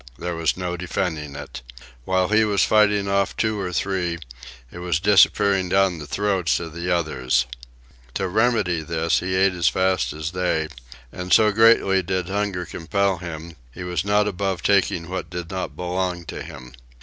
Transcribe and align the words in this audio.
There 0.17 0.33
was 0.35 0.57
no 0.57 0.75
defending 0.77 1.35
it. 1.35 1.61
While 2.05 2.29
he 2.29 2.43
was 2.43 2.63
fighting 2.63 3.07
off 3.07 3.37
two 3.37 3.59
or 3.59 3.71
three, 3.71 4.17
it 4.71 4.79
was 4.79 4.99
disappearing 4.99 5.69
down 5.69 5.99
the 5.99 6.07
throats 6.07 6.59
of 6.59 6.73
the 6.73 6.89
others. 6.89 7.45
To 8.15 8.27
remedy 8.27 8.81
this, 8.81 9.19
he 9.19 9.35
ate 9.35 9.53
as 9.53 9.67
fast 9.67 10.11
as 10.11 10.31
they; 10.31 10.69
and, 11.11 11.31
so 11.31 11.51
greatly 11.51 12.01
did 12.01 12.29
hunger 12.29 12.65
compel 12.65 13.19
him, 13.19 13.55
he 13.71 13.83
was 13.83 14.03
not 14.03 14.27
above 14.27 14.63
taking 14.63 15.07
what 15.07 15.29
did 15.29 15.51
not 15.51 15.75
belong 15.75 16.25
to 16.25 16.41
him. 16.41 16.73